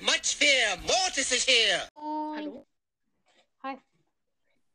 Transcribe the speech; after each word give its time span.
Much 0.00 0.34
fear. 0.36 0.78
Mortis 0.78 1.30
is 1.30 1.44
here. 1.44 1.82
Hallo? 1.94 2.66
Hi. 3.62 3.76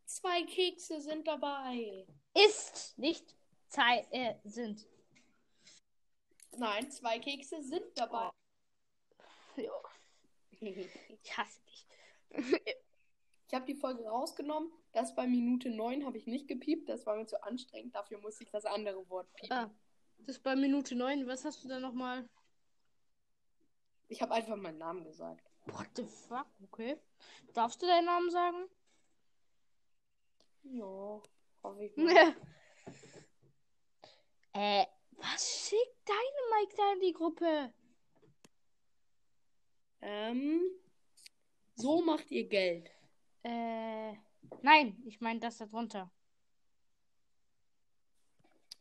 Zwei 0.06 0.44
Kekse 0.44 1.02
sind 1.02 1.28
dabei. 1.28 2.06
Ist 2.36 2.98
nicht 2.98 3.36
Zeit, 3.68 4.06
äh, 4.12 4.36
sind. 4.44 4.86
Nein, 6.58 6.92
zwei 6.92 7.18
Kekse 7.18 7.64
sind 7.64 7.86
dabei. 7.96 8.30
Ja. 9.58 9.72
Ich 10.62 11.38
hasse 11.38 11.60
dich. 11.66 11.88
Ich 13.48 13.54
habe 13.54 13.66
die 13.66 13.76
Folge 13.76 14.08
rausgenommen. 14.08 14.72
Das 14.94 15.14
bei 15.16 15.28
Minute 15.28 15.70
9 15.70 16.06
habe 16.06 16.18
ich 16.18 16.28
nicht 16.28 16.48
gepiept. 16.48 16.88
Das 16.88 17.06
war 17.06 17.18
mir 17.18 17.26
zu 17.26 17.44
anstrengend. 17.44 17.94
Dafür 17.94 18.20
musste 18.20 18.44
ich 18.44 18.52
das 18.52 18.66
andere 18.66 19.08
Wort 19.10 19.32
piepen. 19.34 19.54
Ah, 19.56 19.72
das 20.20 20.40
bei 20.40 20.56
Minute 20.56 20.96
9. 20.96 21.28
Was 21.28 21.46
hast 21.46 21.64
du 21.64 21.68
da 21.68 21.80
nochmal? 21.80 22.28
Ich 24.08 24.22
habe 24.22 24.34
einfach 24.34 24.56
meinen 24.56 24.78
Namen 24.78 25.04
gesagt. 25.04 25.44
What 25.66 25.88
the 25.96 26.04
fuck? 26.06 26.48
Okay. 26.64 26.98
Darfst 27.54 27.82
du 27.82 27.88
deinen 27.88 28.06
Namen 28.06 28.30
sagen? 28.30 28.70
Ja, 30.64 31.22
hoffe 31.64 31.84
ich 31.86 31.96
mal. 31.98 32.36
äh, 34.54 34.86
was 35.12 35.68
schickt 35.70 35.98
deine 36.10 36.62
Mike 36.62 36.76
da 36.76 36.94
in 36.94 37.00
die 37.02 37.14
Gruppe? 37.14 37.74
ähm, 40.02 40.62
so 41.76 42.02
macht 42.02 42.30
ihr 42.32 42.48
Geld. 42.48 42.92
Äh, 43.44 44.14
nein, 44.62 45.02
ich 45.06 45.20
meine 45.22 45.40
das 45.40 45.58
da 45.58 45.66
drunter. 45.66 46.12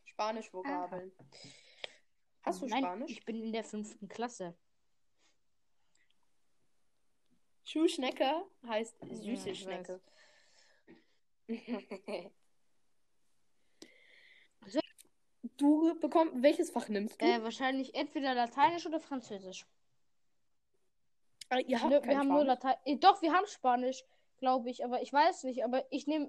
Spanisch-Vokabeln. 0.04 1.12
Hast 2.42 2.62
du 2.62 2.66
Nein, 2.66 2.84
Spanisch? 2.84 3.10
ich 3.10 3.24
bin 3.24 3.42
in 3.42 3.52
der 3.52 3.64
fünften 3.64 4.06
Klasse. 4.08 4.56
Schuhschnecke 7.64 8.44
heißt 8.66 8.94
süße 9.10 9.48
Ja, 9.50 9.54
Schnecke. 9.54 10.00
du 15.56 15.98
bekommst, 16.00 16.42
welches 16.42 16.70
Fach 16.70 16.88
nimmst 16.88 17.20
du? 17.20 17.26
Äh, 17.26 17.42
wahrscheinlich 17.42 17.94
entweder 17.94 18.34
Lateinisch 18.34 18.86
oder 18.86 19.00
Französisch. 19.00 19.66
Ah, 21.48 21.58
ihr 21.58 21.80
habt 21.82 21.92
kein 21.92 22.08
wir 22.08 22.18
haben 22.18 22.28
nur 22.28 22.44
Spanisch? 22.44 22.62
Latein. 22.64 22.76
Äh, 22.84 22.96
Doch, 22.96 23.22
wir 23.22 23.32
haben 23.32 23.46
Spanisch, 23.46 24.04
glaube 24.38 24.70
ich, 24.70 24.84
aber 24.84 25.02
ich 25.02 25.12
weiß 25.12 25.44
nicht. 25.44 25.64
Aber 25.64 25.84
ich 25.90 26.06
nehme. 26.06 26.28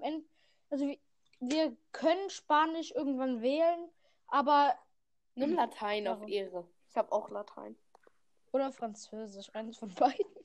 Also, 0.70 0.86
wir, 0.86 0.98
wir 1.40 1.76
können 1.92 2.30
Spanisch 2.30 2.92
irgendwann 2.92 3.42
wählen, 3.42 3.88
aber. 4.26 4.74
Nimm 5.34 5.54
Latein 5.54 6.08
auf? 6.08 6.26
Ehre. 6.28 6.66
Ich 6.90 6.96
habe 6.96 7.12
auch 7.12 7.30
Latein. 7.30 7.76
Oder 8.52 8.72
Französisch, 8.72 9.54
eines 9.54 9.76
von 9.76 9.92
beiden. 9.94 10.35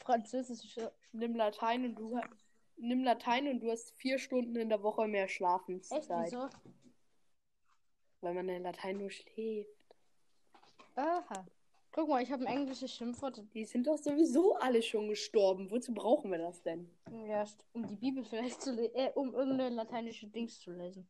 Französisch. 0.00 0.78
Nimm 1.12 1.34
Latein 1.36 1.84
und 1.84 1.94
du 1.96 2.20
nimm 2.76 3.04
Latein 3.04 3.48
und 3.48 3.60
du 3.60 3.70
hast 3.70 3.92
vier 3.92 4.18
Stunden 4.18 4.56
in 4.56 4.68
der 4.68 4.82
Woche 4.82 5.06
mehr 5.06 5.24
Echt, 5.24 5.34
Schlafenszeit. 5.34 6.26
wieso? 6.26 6.48
Weil 8.20 8.34
man 8.34 8.48
in 8.48 8.62
Latein 8.62 8.98
nur 8.98 9.10
schläft. 9.10 9.70
Aha. 10.96 11.46
Guck 11.92 12.08
mal, 12.08 12.22
ich 12.22 12.30
habe 12.30 12.46
ein 12.46 12.56
englisches 12.58 12.94
Schimpfwort. 12.94 13.42
Die 13.52 13.64
sind 13.64 13.86
doch 13.86 13.98
sowieso 13.98 14.54
alle 14.56 14.80
schon 14.82 15.08
gestorben. 15.08 15.70
Wozu 15.70 15.92
brauchen 15.92 16.30
wir 16.30 16.38
das 16.38 16.62
denn? 16.62 16.88
Ja, 17.26 17.44
um 17.72 17.86
die 17.86 17.96
Bibel 17.96 18.24
vielleicht 18.24 18.62
zu 18.62 18.72
lesen. 18.72 18.94
Äh, 18.94 19.10
um 19.14 19.34
irgendeine 19.34 19.74
lateinische 19.74 20.28
Dings 20.28 20.60
zu 20.60 20.70
lesen. 20.70 21.08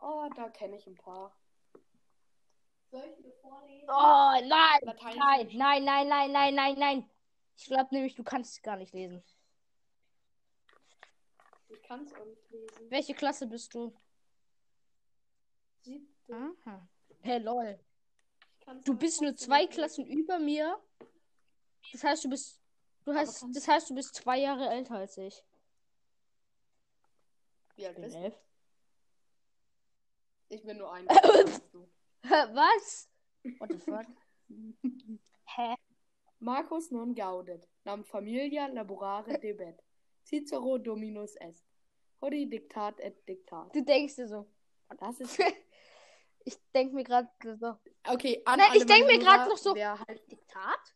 Oh, 0.00 0.28
da 0.36 0.50
kenne 0.50 0.76
ich 0.76 0.86
ein 0.86 0.96
paar. 0.96 1.34
Soll 2.92 3.04
ich 3.08 3.22
dir 3.24 3.32
vorlesen? 3.40 3.88
Oh, 3.88 4.32
nein! 4.46 4.80
Lateinisch. 4.82 5.54
Nein, 5.54 5.84
nein, 5.84 5.84
nein, 5.84 6.08
nein, 6.08 6.30
nein, 6.32 6.54
nein, 6.54 6.78
nein. 6.78 7.10
Ich 7.56 7.64
glaube 7.64 7.88
nämlich, 7.94 8.14
du 8.14 8.22
kannst 8.22 8.52
es 8.58 8.62
gar 8.62 8.76
nicht 8.76 8.92
lesen. 8.92 9.24
Ich 11.70 11.82
kann 11.82 12.04
es 12.04 12.12
auch 12.12 12.24
nicht 12.26 12.50
lesen. 12.50 12.90
Welche 12.90 13.14
Klasse 13.14 13.46
bist 13.46 13.72
du? 13.74 13.94
Siebte. 15.80 16.34
Aha. 16.66 16.86
Hey, 17.22 17.38
lol. 17.38 17.80
Du 18.84 18.94
bist 18.94 19.22
nur 19.22 19.34
zwei 19.36 19.66
Klassen 19.66 20.06
über 20.06 20.38
mir. 20.38 20.78
Das 21.92 22.04
heißt, 22.04 22.24
du 22.24 22.28
bist. 22.28 22.60
Du 23.06 23.14
kannst- 23.14 23.42
das 23.54 23.66
heißt, 23.66 23.88
du 23.88 23.94
bist 23.94 24.14
zwei 24.16 24.38
Jahre 24.38 24.68
älter 24.68 24.96
als 24.96 25.16
ich. 25.16 25.34
lesen. 25.34 25.46
Wie 27.76 27.86
alt 27.86 27.96
Ich 27.96 28.02
bin 28.02 28.02
bist 28.04 28.16
du? 28.16 28.20
elf. 28.20 28.34
Ich 30.50 30.62
bin 30.62 30.76
nur 30.76 30.92
ein. 30.92 31.08
Was? 32.30 33.08
What 33.58 33.70
the 33.70 33.78
fuck? 33.78 34.06
Hä? 35.56 35.74
Marcus 36.40 36.90
non 36.90 37.14
gaudet, 37.14 37.68
nam 37.84 38.04
familia 38.04 38.68
laborare 38.68 39.38
debet. 39.40 39.80
Cicero 40.24 40.78
dominus 40.78 41.36
est. 41.40 41.64
Hodie 42.20 42.46
dictat 42.46 43.00
et 43.00 43.26
dictat. 43.26 43.72
Du 43.74 43.82
denkst 43.84 44.16
dir 44.16 44.28
so. 44.28 44.46
Das 45.00 45.20
ist. 45.20 45.38
Ich 46.44 46.56
denk 46.74 46.92
mir 46.92 47.04
gerade 47.04 47.28
so. 47.56 47.76
Okay, 48.04 48.42
an 48.46 48.58
Nein, 48.58 48.70
ich 48.74 48.84
denk 48.84 49.06
mir 49.06 49.20
Hörer, 49.20 49.48
noch 49.48 49.56
so- 49.56 49.76
Wer 49.76 49.96
halt 49.96 50.28
Diktat? 50.28 50.94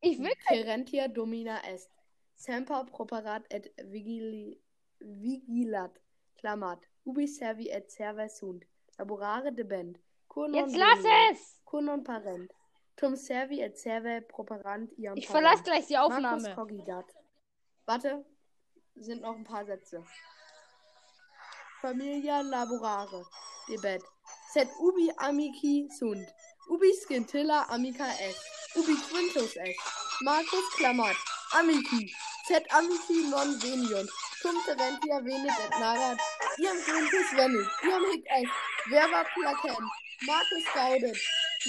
Ich 0.00 0.20
will. 0.20 0.32
Terentia 0.46 1.08
domina 1.08 1.58
est. 1.64 1.90
Semper 2.36 2.84
properat 2.84 3.44
et 3.50 3.74
vigili, 3.90 4.62
vigilat. 5.00 6.00
Klamat. 6.36 6.86
Ubi 7.04 7.26
servi 7.26 7.68
et 7.68 7.90
serva 7.90 8.28
sunt. 8.28 8.64
Laborare 8.98 9.52
debent. 9.52 9.98
Cur 10.28 10.48
non 10.48 10.54
Jetzt 10.60 10.76
lass 10.76 10.96
domino, 11.02 11.30
es! 11.30 11.60
Cur 11.64 11.82
non 11.82 12.02
parent. 12.04 12.50
Tum 12.96 13.16
servi 13.16 13.60
et 13.60 13.76
serva 13.76 14.20
properant 14.20 14.90
iam 14.98 15.16
Ich 15.16 15.26
parent. 15.26 15.44
verlasse 15.44 15.62
gleich 15.64 15.86
die 15.86 15.98
Aufnahme. 15.98 16.54
Cogidat. 16.54 17.06
Warte, 17.86 18.24
sind 18.94 19.22
noch 19.22 19.34
ein 19.36 19.44
paar 19.44 19.64
Sätze. 19.64 20.04
Familia 21.80 22.40
laborare. 22.42 23.24
Debet. 23.68 24.02
Sed 24.52 24.68
ubi 24.78 25.10
amici 25.16 25.88
sunt. 25.98 26.26
Ubi 26.68 26.92
scintilla 26.94 27.68
amica 27.68 28.06
est. 28.06 28.40
Ubi 28.76 28.94
quintus 28.94 29.56
est. 29.56 29.78
Marcus 30.22 30.70
clamat. 30.76 31.16
Amici. 31.58 32.12
Sed 32.46 32.64
amici 32.70 33.28
non 33.30 33.58
veniunt. 33.60 34.10
Cum 34.42 34.56
terentia 34.66 35.20
venit 35.22 35.58
et 35.64 35.78
narat. 35.80 36.18
Iam 36.58 36.76
quintus 36.86 37.30
venit. 37.38 37.68
Iam 37.88 38.04
hic 38.10 38.24
est. 38.38 38.52
Verba 38.90 39.24
placent. 39.34 39.88
Marcus 40.26 40.66
gaudet. 40.74 41.18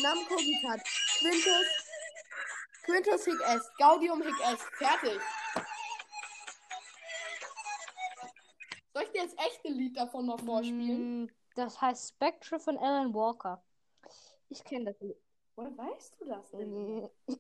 Nam 0.02 0.18
cogitat. 0.28 0.82
Quintus 1.20 1.68
Quintus 2.86 3.26
hic 3.26 3.42
est, 3.54 3.72
Gaudium 3.80 4.22
hic 4.22 4.40
est. 4.52 4.62
Fertig. 4.80 5.20
Soll 8.94 9.04
ich 9.04 9.12
dir 9.12 9.24
das 9.24 9.36
echte 9.48 9.68
Lied 9.70 9.98
davon 9.98 10.26
noch 10.28 10.40
vorspielen? 10.40 11.24
Mm, 11.24 11.30
Das 11.56 11.82
heißt 11.82 12.10
Spectre 12.10 12.60
von 12.60 12.78
Alan 12.78 13.14
Walker. 13.14 13.64
Ich 14.50 14.64
kenne 14.64 14.86
das 14.86 15.00
Lied. 15.02 15.18
Woher 15.56 15.78
weißt 15.78 16.16
du 16.20 16.26
das 16.26 16.50
denn? 16.52 17.10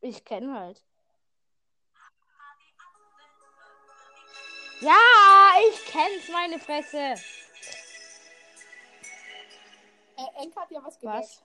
Ich 0.00 0.22
kenne 0.22 0.52
halt. 0.52 0.84
Ja, 4.84 5.52
ich 5.70 5.84
kenn's, 5.86 6.28
meine 6.30 6.58
Fresse. 6.58 7.14
Äh, 10.16 10.42
Enk 10.42 10.54
hat 10.56 10.70
ja 10.70 10.80
was 10.84 10.94
Was? 11.02 11.28
gesagt. 11.30 11.44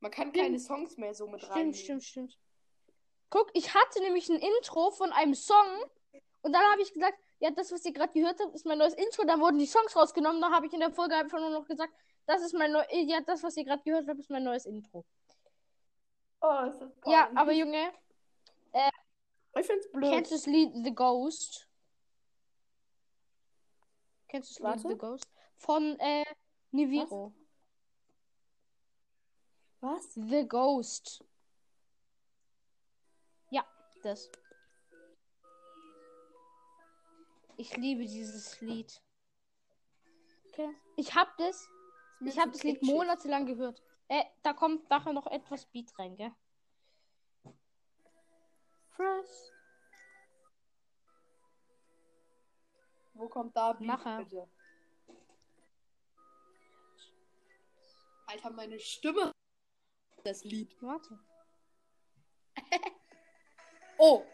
Man 0.00 0.10
kann 0.12 0.28
Stimmt. 0.28 0.44
keine 0.44 0.58
Songs 0.60 0.96
mehr 0.96 1.14
so 1.14 1.26
mit 1.26 1.42
rein. 1.48 1.72
Stimmt, 1.74 1.76
stimmt, 1.76 2.04
stimmt. 2.04 2.38
Guck, 3.30 3.50
ich 3.54 3.74
hatte 3.74 4.00
nämlich 4.00 4.28
ein 4.28 4.38
Intro 4.38 4.90
von 4.90 5.12
einem 5.12 5.34
Song 5.34 5.66
und 6.42 6.52
dann 6.52 6.62
habe 6.70 6.82
ich 6.82 6.92
gesagt, 6.92 7.18
ja, 7.40 7.50
das, 7.50 7.72
was 7.72 7.84
ihr 7.84 7.92
gerade 7.92 8.12
gehört 8.12 8.38
habt, 8.40 8.54
ist 8.54 8.64
mein 8.66 8.78
neues 8.78 8.94
Intro. 8.94 9.24
Dann 9.24 9.40
wurden 9.40 9.58
die 9.58 9.66
Songs 9.66 9.94
rausgenommen. 9.96 10.40
Da 10.40 10.50
habe 10.50 10.66
ich 10.66 10.72
in 10.72 10.80
der 10.80 10.90
Folge 10.92 11.14
einfach 11.16 11.38
nur 11.40 11.50
noch 11.50 11.66
gesagt, 11.66 11.92
das 12.26 12.42
ist 12.42 12.52
mein 12.52 12.72
neues, 12.72 12.86
ja, 12.90 13.20
das, 13.20 13.42
was 13.42 13.56
ihr 13.56 13.64
gerade 13.64 13.82
gehört 13.82 14.08
habt, 14.08 14.18
ist 14.18 14.30
mein 14.30 14.44
neues 14.44 14.66
Intro. 14.66 15.04
Oh, 16.40 16.60
ist 16.68 16.80
das 16.80 16.90
Ja, 17.06 17.24
peinlich. 17.24 17.38
aber 17.38 17.52
Junge, 17.52 17.92
Ich 19.58 19.66
find's 19.66 19.90
blöd. 19.90 20.10
kennst 20.12 20.30
du 20.30 20.36
das 20.36 20.46
Lied 20.46 20.72
The 20.84 20.94
Ghost? 20.94 21.67
Kennst 24.28 24.58
du 24.58 24.62
das 24.62 24.84
Warte. 24.84 24.88
Lied 24.88 25.00
The 25.00 25.06
Ghost? 25.06 25.32
Von 25.56 25.98
äh, 25.98 26.24
Niviro. 26.70 27.32
Was? 29.80 30.14
The 30.14 30.46
Ghost. 30.46 31.24
Ja, 33.50 33.64
das. 34.02 34.30
Ich 37.56 37.76
liebe 37.76 38.04
dieses 38.04 38.60
Lied. 38.60 39.02
Okay. 40.48 40.74
Ich 40.96 41.14
hab 41.14 41.36
das. 41.38 41.68
Mir 42.20 42.30
Ich 42.30 42.38
habe 42.38 42.52
zu 42.52 42.58
das 42.58 42.64
Lied 42.64 42.82
monatelang 42.82 43.46
gehört. 43.46 43.82
Äh, 44.08 44.24
da 44.42 44.52
kommt 44.52 44.88
nachher 44.90 45.12
noch 45.12 45.26
etwas 45.26 45.66
Beat 45.66 45.96
rein, 45.98 46.16
gell? 46.16 46.32
Fresh. 48.90 49.52
Wo 53.18 53.28
kommt 53.28 53.56
da 53.56 53.72
Beat, 53.72 53.86
Nachher. 53.88 54.18
bitte? 54.24 54.48
Alter, 58.26 58.50
meine 58.50 58.78
Stimme. 58.78 59.32
Das 60.24 60.44
Lied. 60.44 60.74
Warte. 60.80 61.18
Oh. 64.00 64.24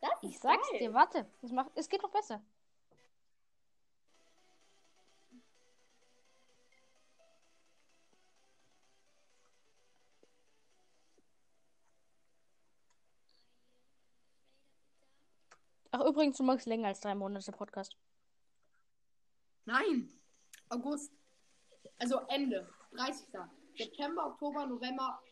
Das 0.00 0.10
Ich 0.22 0.38
sag's 0.40 0.70
geil. 0.70 0.78
dir, 0.78 0.94
warte. 0.94 1.30
Es, 1.42 1.52
macht, 1.52 1.70
es 1.74 1.86
geht 1.86 2.02
noch 2.02 2.10
besser. 2.10 2.42
Ach, 15.94 16.04
übrigens, 16.04 16.36
du 16.38 16.42
magst 16.42 16.66
länger 16.66 16.88
als 16.88 16.98
drei 16.98 17.14
Monate 17.14 17.52
Podcast. 17.52 17.96
Nein. 19.64 20.12
August. 20.68 21.12
Also 21.98 22.18
Ende. 22.26 22.68
30. 22.96 23.28
September, 23.78 24.26
Oktober, 24.26 24.66
November. 24.66 25.22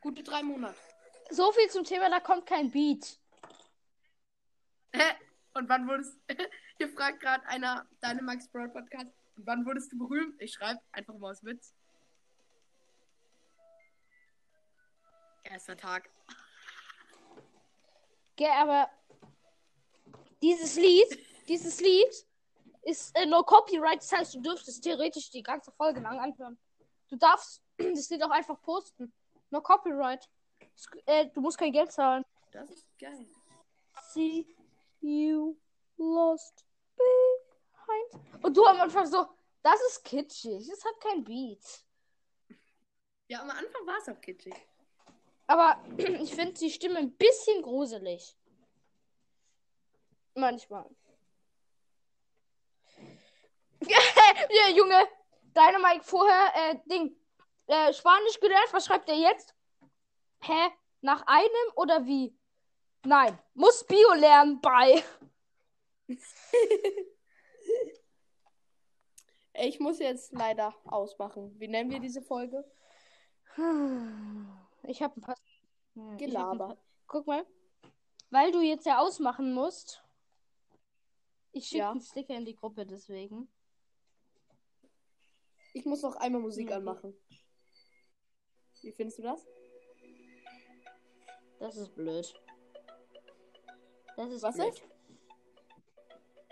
Gute 0.00 0.24
drei 0.24 0.42
Monate. 0.42 0.74
So 1.30 1.52
viel 1.52 1.70
zum 1.70 1.84
Thema, 1.84 2.10
da 2.10 2.18
kommt 2.18 2.46
kein 2.46 2.68
Beat. 2.72 3.20
Hä? 4.92 5.14
Und 5.54 5.68
wann 5.68 5.86
wurdest 5.86 6.18
Hier 6.78 6.88
fragt 6.88 7.20
gerade 7.20 7.46
einer 7.46 7.86
deine 8.00 8.20
Max 8.20 8.48
Broad 8.48 8.72
Podcast. 8.72 9.12
Und 9.36 9.46
wann 9.46 9.64
wurdest 9.64 9.92
du 9.92 9.98
berühmt? 9.98 10.42
Ich 10.42 10.52
schreibe 10.52 10.80
einfach 10.90 11.14
mal 11.14 11.30
aus 11.30 11.44
Witz. 11.44 11.72
Erster 15.44 15.76
Tag. 15.76 16.10
Gell, 18.34 18.50
aber 18.50 18.90
dieses 20.42 20.76
Lied, 20.76 21.18
dieses 21.48 21.80
Lied 21.80 22.26
ist 22.82 23.14
äh, 23.16 23.26
no 23.26 23.42
copyright, 23.42 23.98
das 24.00 24.12
heißt, 24.12 24.34
du 24.34 24.40
dürftest 24.40 24.82
theoretisch 24.82 25.30
die 25.30 25.42
ganze 25.42 25.70
Folge 25.72 26.00
lang 26.00 26.18
anhören. 26.20 26.58
Du 27.08 27.16
darfst 27.16 27.62
das 27.78 28.08
Lied 28.10 28.22
auch 28.22 28.30
einfach 28.30 28.60
posten. 28.62 29.12
No 29.50 29.60
copyright. 29.60 30.28
Es- 30.74 30.86
Äh, 31.06 31.26
du 31.34 31.40
musst 31.40 31.58
kein 31.58 31.72
Geld 31.72 31.90
zahlen. 31.92 32.24
Das 32.52 32.70
ist 32.70 32.86
geil. 32.98 33.26
See 34.12 34.46
you 35.00 35.56
lost 35.96 36.64
behind. 36.96 38.44
Und 38.44 38.56
du 38.56 38.64
am 38.64 38.80
Anfang 38.80 39.06
so, 39.06 39.26
das 39.62 39.80
ist 39.88 40.04
kitschig, 40.04 40.68
es 40.70 40.84
hat 40.84 41.00
kein 41.00 41.24
Beat. 41.24 41.62
Ja, 43.28 43.40
am 43.42 43.50
Anfang 43.50 43.86
war 43.86 43.98
es 43.98 44.08
auch 44.08 44.20
kitschig. 44.20 44.54
Aber 45.46 45.82
ich 45.98 46.34
finde 46.34 46.52
die 46.54 46.70
Stimme 46.70 46.98
ein 47.00 47.12
bisschen 47.16 47.62
gruselig. 47.62 48.34
Manchmal. 50.38 50.88
ja, 53.80 54.68
Junge, 54.74 55.08
deine 55.52 55.80
Mike 55.80 56.04
vorher, 56.04 56.52
äh, 56.54 56.76
Ding, 56.86 57.16
äh, 57.66 57.92
Spanisch 57.92 58.38
gelernt, 58.38 58.68
was 58.72 58.86
schreibt 58.86 59.08
er 59.08 59.16
jetzt? 59.16 59.54
Hä? 60.42 60.70
Nach 61.00 61.24
einem 61.26 61.72
oder 61.74 62.06
wie? 62.06 62.36
Nein, 63.04 63.36
muss 63.54 63.84
Bio 63.84 64.14
lernen 64.14 64.60
bei. 64.60 65.02
Ich 69.60 69.80
muss 69.80 69.98
jetzt 69.98 70.32
leider 70.32 70.72
ausmachen. 70.84 71.52
Wie 71.58 71.66
nennen 71.66 71.90
wir 71.90 71.98
diese 71.98 72.22
Folge? 72.22 72.64
Ich 74.84 75.02
habe 75.02 75.16
ein 75.16 75.20
paar. 75.20 75.34
Ich 76.16 76.36
hab 76.36 76.60
ein 76.60 76.76
Guck 77.08 77.26
mal. 77.26 77.44
Weil 78.30 78.52
du 78.52 78.60
jetzt 78.60 78.86
ja 78.86 79.00
ausmachen 79.00 79.52
musst. 79.52 80.07
Ich 81.58 81.66
schicke 81.66 81.78
Ja. 81.78 81.90
einen 81.90 82.00
Sticker 82.00 82.36
in 82.36 82.44
die 82.44 82.54
Gruppe 82.54 82.86
deswegen. 82.86 83.48
Ich 85.74 85.84
muss 85.84 86.02
noch 86.02 86.14
einmal 86.14 86.40
Musik 86.40 86.68
Mhm. 86.68 86.72
anmachen. 86.74 87.14
Wie 88.82 88.92
findest 88.92 89.18
du 89.18 89.22
das? 89.24 89.44
Das 91.58 91.76
ist 91.76 91.92
blöd. 91.96 92.32
Das 94.16 94.30
ist 94.30 94.42
Was 94.42 94.54
blöd. 94.54 94.68
ist? 94.68 94.82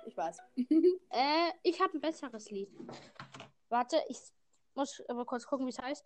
Ich 0.06 0.16
weiß. 0.16 0.38
Äh, 1.10 1.52
ich 1.62 1.80
habe 1.80 1.94
ein 1.96 2.00
besseres 2.00 2.50
Lied. 2.50 2.68
Warte, 3.68 4.02
ich 4.08 4.18
muss 4.74 5.00
aber 5.08 5.24
kurz 5.24 5.46
gucken, 5.46 5.66
wie 5.66 5.70
es 5.70 5.78
heißt. 5.78 6.04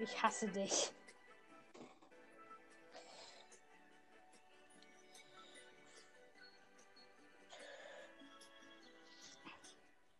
Ich 0.00 0.20
hasse 0.20 0.48
dich. 0.48 0.90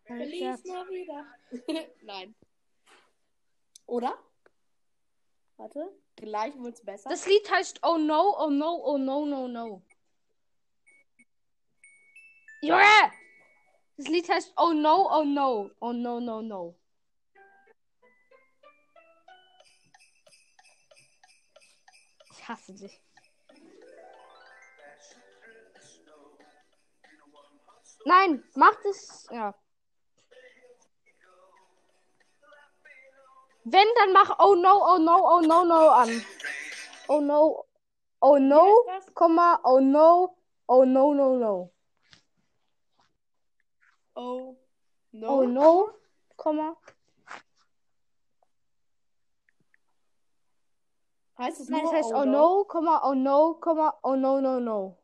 Feliz 0.07 0.65
Navidad. 0.65 1.27
Nein. 2.03 2.35
Oder? 3.87 4.17
Warte. 5.57 5.93
Gleich 6.17 6.55
wird's 6.59 6.83
besser. 6.83 7.11
Das 7.11 7.27
Lied 7.27 7.51
heißt 7.51 7.81
Oh 7.83 7.99
no, 7.99 8.37
oh 8.39 8.51
no, 8.51 8.83
oh 8.85 8.99
no, 8.99 9.27
no, 9.27 9.49
no. 9.49 9.83
Junge! 12.63 13.13
Das 13.97 14.09
Lied 14.09 14.29
heißt 14.29 14.53
Oh 14.57 14.73
no, 14.73 15.09
oh 15.11 15.25
no, 15.25 15.71
oh 15.81 15.93
no, 15.93 16.21
no, 16.21 16.41
no. 16.41 16.79
Ich 22.33 22.49
hasse 22.49 22.75
dich. 22.75 23.03
Nein, 28.05 28.45
mach 28.55 28.81
das. 28.83 29.27
Ja. 29.33 29.55
Wenn, 33.69 33.89
dann 33.97 34.13
mach 34.13 34.39
Oh 34.39 34.55
no, 34.55 34.81
oh 34.81 34.99
no, 34.99 35.17
oh 35.27 35.41
no, 35.41 35.65
no 35.65 35.91
an. 35.91 36.25
Oh 37.09 37.21
no, 37.21 37.65
oh 38.21 38.39
no? 38.39 38.85
Komma, 39.13 39.59
oh 39.65 39.81
no, 39.81 40.37
oh 40.69 40.85
no, 40.85 41.13
no, 41.13 41.37
no. 41.37 41.73
oh. 44.15 44.57
No. 45.11 45.29
Oh 45.29 45.45
no, 45.47 45.91
Komma. 46.37 46.77
Heißt 51.39 51.61
es 51.61 51.69
Nein, 51.69 51.87
es 51.87 51.93
heißt 51.93 52.13
oh 52.13 52.25
no, 52.25 52.65
Komma, 52.67 53.01
oh 53.03 53.15
no, 53.15 53.55
Komma, 53.55 53.99
oh 54.03 54.15
no, 54.15 54.41
no, 54.41 54.61
no. 54.61 54.97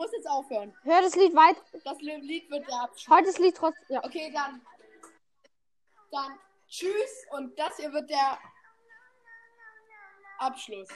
Muss 0.00 0.12
jetzt 0.12 0.28
aufhören. 0.28 0.74
Hör 0.82 1.02
das 1.02 1.14
Lied 1.14 1.34
weit. 1.34 1.56
Das 1.84 2.00
Lied 2.00 2.50
wird 2.50 2.66
der 2.66 2.82
Abschluss. 2.82 3.14
Heute 3.14 3.26
das 3.26 3.38
Lied 3.38 3.54
trotzdem. 3.54 3.84
Ja. 3.90 4.02
Okay, 4.02 4.32
dann. 4.32 4.62
Dann 6.10 6.38
tschüss 6.66 7.26
und 7.32 7.56
das 7.58 7.76
hier 7.76 7.92
wird 7.92 8.08
der 8.08 8.38
Abschluss. 10.38 10.88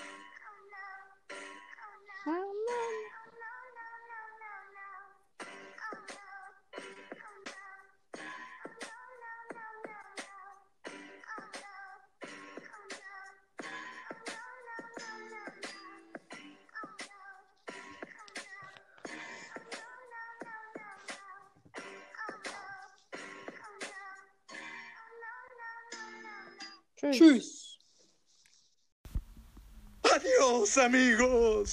Tschüss. 27.13 27.79
Adiós, 30.03 30.79
amigos. 30.79 31.71